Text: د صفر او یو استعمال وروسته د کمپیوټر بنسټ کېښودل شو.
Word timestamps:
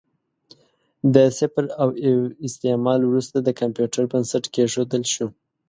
د 1.13 1.15
صفر 1.37 1.65
او 1.81 1.89
یو 2.07 2.19
استعمال 2.47 2.99
وروسته 3.05 3.37
د 3.41 3.49
کمپیوټر 3.61 4.03
بنسټ 4.11 4.43
کېښودل 4.53 5.03
شو. 5.13 5.27